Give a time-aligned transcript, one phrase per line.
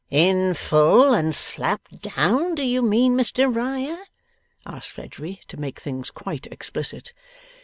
[0.09, 4.05] 'In full and slap down, do you mean, Mr Riah?'
[4.65, 7.13] asked Fledgeby, to make things quite explicit.